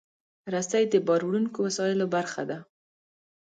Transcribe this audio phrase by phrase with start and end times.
[0.53, 2.57] رسۍ د باروړونکو وسایلو برخه ده.